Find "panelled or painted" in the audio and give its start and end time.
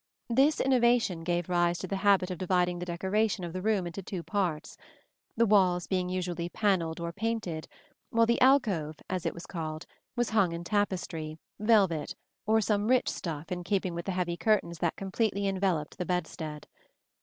6.49-7.67